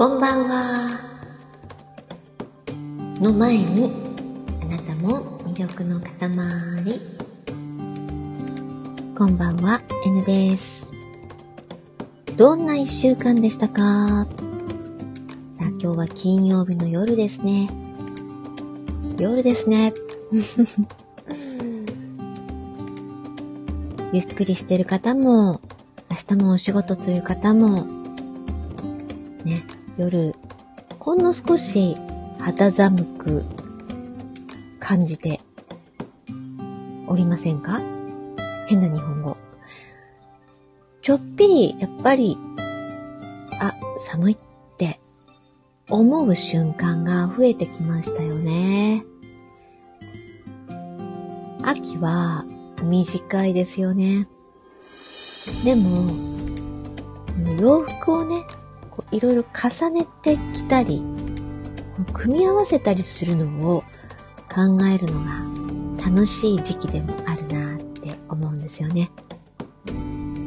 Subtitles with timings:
[0.00, 0.98] こんばんは。
[3.20, 3.92] の前に、
[4.62, 6.08] あなたも魅力の塊。
[9.14, 10.90] こんばんは、N です。
[12.34, 14.26] どんな一週間でしたか？
[15.58, 17.68] さあ今日は金曜日の夜ですね。
[19.18, 19.92] 夜ですね。
[24.14, 25.60] ゆっくりしてる方も、
[26.10, 27.84] 明日もお仕事という方も、
[29.44, 29.62] ね、
[29.96, 30.34] 夜、
[30.98, 31.96] ほんの少し
[32.38, 33.44] 肌寒く
[34.78, 35.40] 感じて
[37.06, 37.80] おりませんか？
[38.66, 39.36] 変な日本語。
[41.02, 42.38] ちょっぴり、やっぱり、
[43.58, 44.38] あ、寒いっ
[44.78, 45.00] て
[45.88, 49.04] 思う瞬間が増えてきましたよね。
[51.62, 52.44] 秋は
[52.82, 54.28] 短いですよね。
[55.64, 56.14] でも、
[57.58, 58.44] 洋服をね、
[59.10, 61.02] いろいろ重ねてきたり、
[62.12, 63.84] 組み合わせたりするのを
[64.52, 69.10] 考えるのが楽しい時期でもあるなって思うんですよね。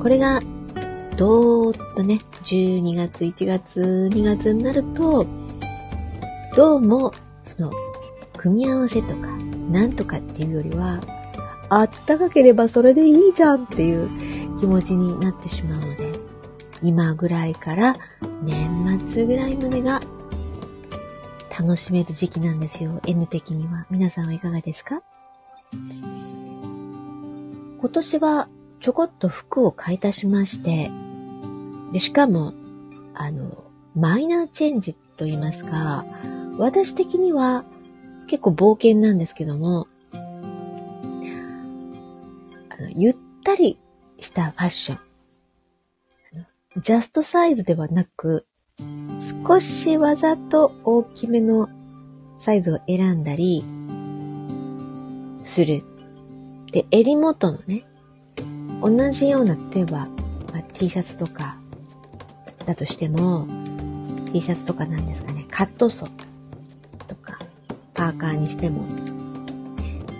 [0.00, 0.40] これが、
[1.16, 5.26] どーっとね、12月、1月、2月になると、
[6.56, 7.12] どうも、
[7.44, 7.72] その、
[8.36, 9.28] 組み合わせとか、
[9.70, 11.00] なんとかっていうよりは、
[11.68, 14.10] あったかければそれでいいじゃんっていう
[14.60, 16.13] 気持ちになってしまうので、
[16.84, 17.96] 今ぐらいから
[18.42, 20.02] 年末ぐらいまでが
[21.58, 23.00] 楽しめる時期なんですよ。
[23.06, 23.86] N 的には。
[23.88, 25.02] 皆さんはいかがですか？
[27.80, 28.48] 今年は
[28.80, 30.90] ちょこっと服を買い足しまして、
[31.92, 32.52] で、しかも、
[33.14, 36.04] あの、マイナーチェンジと言いますか、
[36.58, 37.64] 私的には
[38.26, 40.16] 結構冒険なんですけども、あ
[42.82, 43.78] のゆったり
[44.20, 44.98] したファッション。
[46.76, 48.48] ジャストサイズではなく、
[49.46, 51.68] 少しわざと大きめの
[52.36, 53.64] サイズを選んだり
[55.44, 55.84] する。
[56.72, 57.84] で、襟元のね、
[58.82, 60.08] 同じような、例えば、
[60.52, 61.58] まあ、T シャツとか
[62.66, 63.46] だとしても、
[64.32, 67.38] T シャツとかなんですかね、カットソーとか、
[67.94, 68.84] パーカーにしても、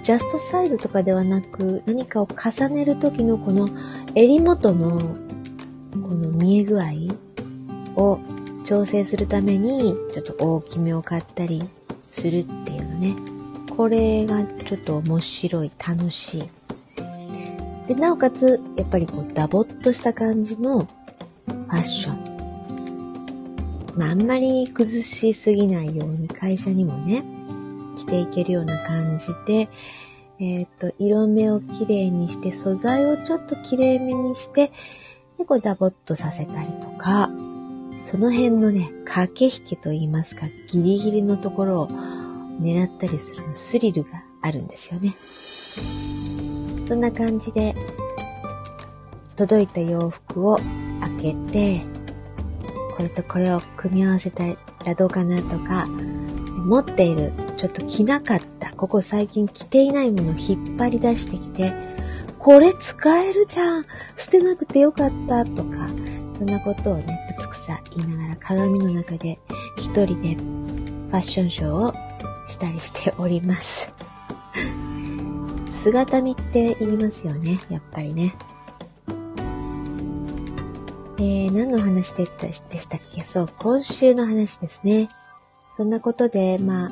[0.05, 3.69] ジャストサイズとかではなく、何かを重ねる時のこの
[4.15, 5.24] 襟元の
[6.03, 6.87] この見え具合
[7.97, 8.19] を
[8.65, 11.63] 調整するために、ちょっと大きめを買ったり
[12.11, 13.15] するっていうのね。
[13.77, 16.43] これがちょっと面白い、楽しい。
[17.87, 22.35] で、なおかつ、やっぱりこう、ダボっとした感じのファッション。
[23.97, 27.25] まあ、あんまり崩しすぎないように会社にもね、
[27.97, 29.69] 着ていけるような感じで、
[30.41, 34.73] えっ、と、色目をきれいにして、素材をちょっときれいめにして、
[35.45, 37.31] で、こうダボっとさせたりとか、
[38.01, 41.89] その辺のね、駆け引きと言いますか、ギリギリのところを
[42.61, 45.15] 狙ったりするスリルがあるんですよね。
[46.89, 47.75] そんな感じで、
[49.37, 50.57] 届いた洋服を
[51.01, 51.83] 開けて、
[52.97, 54.45] これとこれを組み合わせた
[54.87, 61.94] らどうかなとか、持っている、ちょっと着なかった、ここ最近着ていないものを引っ張り出してきて、
[62.45, 63.87] これ使えるじゃん
[64.19, 65.89] 捨てなくてよかったとか、
[66.37, 69.39] そんなことをね、ぶつくさ言いながら鏡の中で
[69.79, 71.95] 一人でファッションショーを
[72.47, 73.91] したりしております。
[75.71, 78.37] 姿見って言いますよね、やっぱりね。
[81.17, 83.23] えー、何の話ででしたっけ？
[83.23, 85.09] そう、今週の話ですね。
[85.79, 86.91] そんなことで、まあ、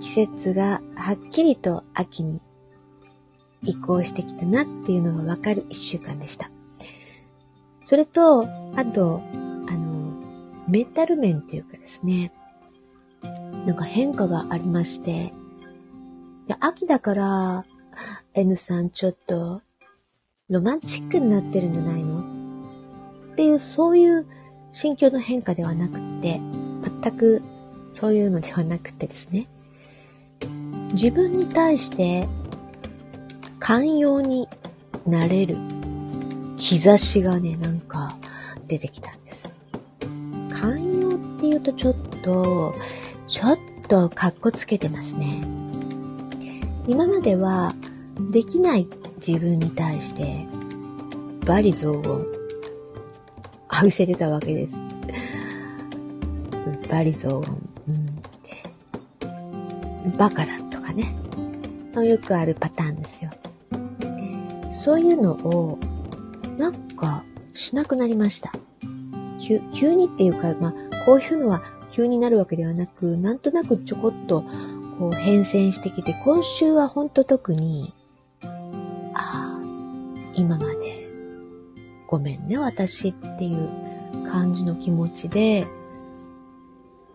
[0.00, 2.42] 季節がはっきりと秋に
[3.62, 6.50] 移行してきたなっていうのがわかる一週間でした。
[7.84, 8.46] それと、
[8.76, 9.22] あと、
[9.68, 10.12] あの、
[10.68, 12.32] メンタル面っていうかですね、
[13.66, 15.32] なんか変化がありまして、
[16.46, 17.64] いや秋だから、
[18.34, 19.62] N さんちょっと、
[20.48, 22.20] ロマンチックになってるんじゃないの？
[22.20, 24.26] っていう、そういう
[24.72, 26.40] 心境の変化ではなくって、
[27.02, 27.42] 全く
[27.94, 29.48] そういうのではなくてですね、
[30.92, 32.28] 自分に対して
[33.68, 34.48] 寛容に
[35.06, 35.58] なれる
[36.56, 38.16] 兆しがね、なんか
[38.66, 39.52] 出てきたんです。
[40.50, 42.74] 寛容っていうとちょっと、
[43.26, 45.42] ちょっとカッコつけてますね。
[46.86, 47.74] 今までは
[48.30, 48.86] できない
[49.18, 50.46] 自分に対して
[51.44, 52.24] バリ雑言浴
[53.84, 54.76] びせてたわけです。
[56.88, 57.40] バリ雑言、
[60.06, 61.14] うん、バカだとかね。
[61.96, 63.30] よくあるパターンですよ。
[64.70, 65.78] そういうのを、
[66.56, 67.24] なんか、
[67.54, 68.52] しなくなりました。
[69.40, 74.44] 急急にっていうか、まあ、こういうのは急になるわけではなく、なんとなくちょこっと
[74.98, 77.92] こう変遷してきて、今週はほんと特に、
[78.42, 78.48] あ
[79.14, 79.60] あ、
[80.34, 81.08] 今まで
[82.08, 83.68] ごめんね、私っていう
[84.30, 85.66] 感じの気持ちで、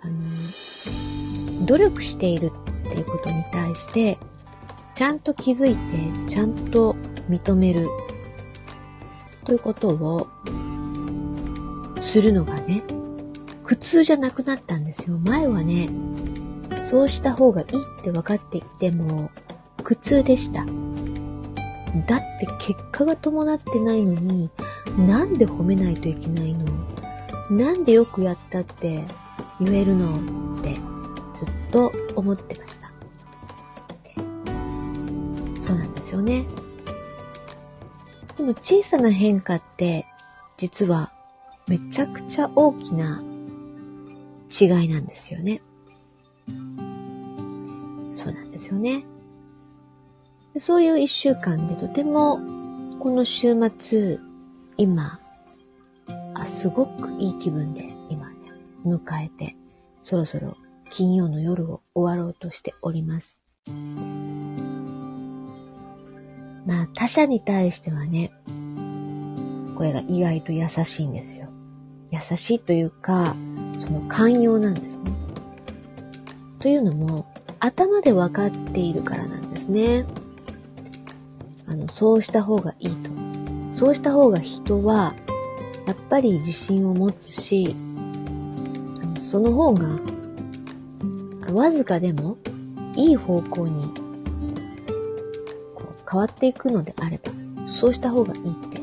[0.02, 2.52] あの、努力している
[2.88, 4.20] っていうことに対して、
[4.94, 6.96] ちゃんと気づいて、ちゃんと
[7.30, 7.88] 認める
[9.46, 10.28] ということを
[12.02, 12.84] するのがね、
[13.64, 15.18] 苦痛じゃなくなったんですよ。
[15.20, 15.90] 前はね、
[16.81, 19.31] そうした方がいいって分かっていても
[19.84, 20.66] 苦痛でした。
[22.08, 24.50] だって結果が伴ってないのに、
[24.98, 26.66] なんで褒めないといけないの？
[27.50, 29.04] なんでよくやったって
[29.60, 30.16] 言えるの？
[30.58, 30.78] って
[31.34, 32.92] ずっと思ってました。
[35.62, 36.46] そうなんですよね。
[38.44, 40.06] でも小さな変化って
[40.57, 41.13] 実は
[41.69, 43.24] めちゃくちゃ大きな
[44.51, 45.62] 違いなんですよね。
[48.12, 49.06] そうなんですよね。
[50.57, 52.38] そういう一週間でとても
[53.00, 54.19] この週末
[54.75, 55.22] 今
[56.34, 58.36] あすごくいい気分で今ね
[58.86, 59.56] 迎えて
[60.01, 60.57] そろそろ
[60.89, 63.39] 金曜の夜を終わろうとしております。
[66.65, 68.31] まあ他者に対してはね、
[69.75, 71.48] これが意外と優しいんですよ。
[72.12, 73.36] 優しいというか、
[73.80, 75.12] その寛容なんですね。
[76.60, 77.25] というのも、
[77.60, 80.06] 頭で分かっているからなんですね。
[81.68, 83.10] あの、そうした方がいいと。
[83.74, 85.15] そうした方が人は、
[85.86, 87.75] やっぱり自信を持つし、
[89.19, 90.00] その方が、
[91.51, 92.38] わずかでも
[92.95, 93.89] いい方向に
[96.13, 97.31] 変わっていくのであれば、
[97.68, 98.80] そうした方がいいって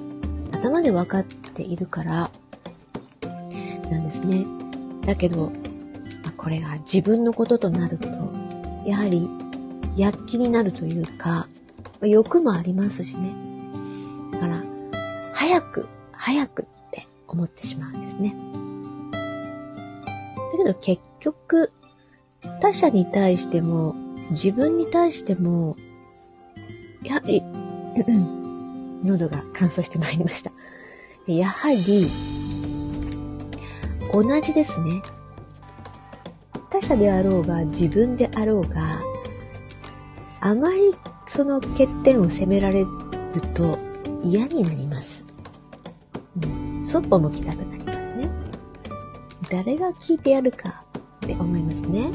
[0.51, 2.29] 頭で分かっているから
[3.89, 4.45] なんですね。
[5.07, 5.53] だけど、
[6.25, 8.09] まあ、これが自分のこととなると、
[8.85, 9.29] やはり
[9.97, 11.47] 躍起になるというか、ま
[12.03, 13.33] あ、欲もありますしね。
[14.33, 14.65] だから、
[15.33, 18.35] 早く、早くって思ってしまうんですね。
[20.51, 21.71] だけど結局、
[22.61, 23.95] 他者に対しても、
[24.33, 25.77] 自分に対しても、
[27.03, 27.43] やはり、
[29.05, 30.53] 喉が乾燥してまいりました。
[31.27, 32.07] やはり、
[34.13, 35.03] 同じですね。
[36.69, 39.01] 他者であろうが自分であろうが、
[40.41, 40.95] あまり
[41.27, 42.87] その欠点を責められる
[43.55, 43.79] と
[44.23, 45.25] 嫌になります。
[46.43, 48.31] うん、そっぽ向きたくなりますね。
[49.51, 52.11] 誰が聞いてやるかって思いますね。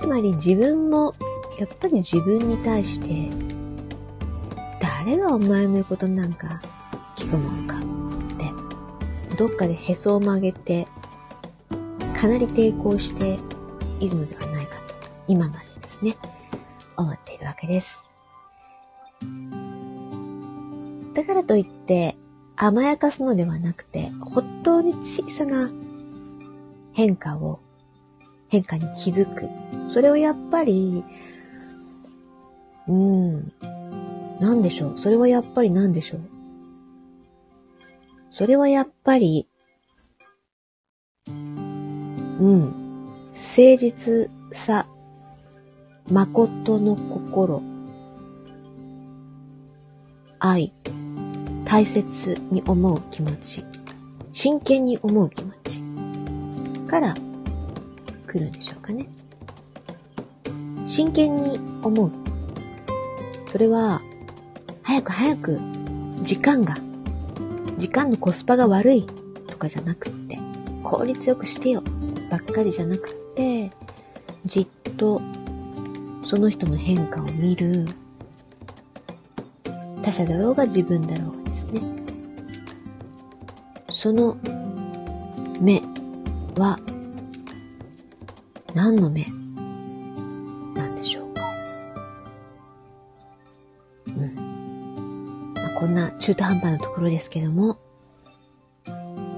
[0.00, 1.14] つまり自分も
[1.58, 3.28] やっぱり自分に対して、
[4.80, 6.62] 誰がお前の言うことなんか
[7.16, 7.80] 聞くもんかっ
[9.28, 10.86] て、どっかでへそを曲げて、
[12.16, 13.38] かなり抵抗して
[13.98, 14.94] いるのではないかと、
[15.26, 16.16] 今までですね、
[16.96, 18.04] 思っているわけです。
[21.14, 22.16] だからといって、
[22.54, 25.70] 甘やかすのではなくて、本当に小さな
[26.92, 27.58] 変化を、
[28.48, 29.48] 変化に気づく。
[29.88, 31.04] それをやっぱり、
[32.88, 33.52] うん。
[34.40, 34.98] なんでしょう？
[34.98, 36.20] それはやっぱりなんでしょう？
[38.30, 39.48] それはやっぱり、
[41.26, 42.60] うん。
[43.30, 44.86] 誠実さ、
[46.10, 47.62] 誠の心、
[50.38, 50.72] 愛、
[51.64, 53.64] 大切に思う気持ち、
[54.32, 55.82] 真剣に思う気持ち
[56.88, 57.14] から
[58.26, 59.08] 来るんでしょうかね。
[60.86, 62.12] 真剣に思う
[63.48, 64.02] それは、
[64.82, 65.58] 早く早く、
[66.22, 66.76] 時間が、
[67.78, 69.06] 時間のコスパが悪い
[69.46, 70.38] とかじゃなくって、
[70.84, 71.82] 効率よくしてよ
[72.30, 73.72] ばっかりじゃなくって、
[74.44, 75.22] じっと
[76.24, 77.88] その人の変化を見る。
[80.02, 81.82] 他者だろうが自分だろうがですね。
[83.90, 84.36] その
[85.60, 85.82] 目
[86.56, 86.78] は
[88.74, 89.37] 何の目？
[95.78, 97.78] こんな中途半端なところですけども、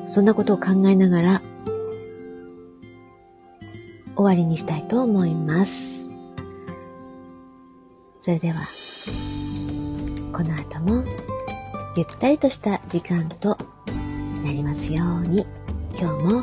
[0.06, 1.42] そんなことを考えながら、
[4.16, 6.08] 終わりにしたいと思います。
[8.22, 8.66] それでは、
[10.32, 11.04] この後も、
[11.94, 13.58] ゆったりとした時間と
[14.42, 15.46] なりますように、
[15.98, 16.42] 今日も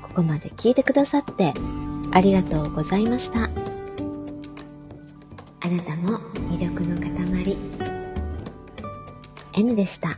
[0.00, 1.52] ここまで聞いてくださって
[2.12, 3.40] ありがとうございました。
[5.60, 6.18] あなたも
[6.48, 7.87] 魅力の塊
[9.58, 10.10] N でした。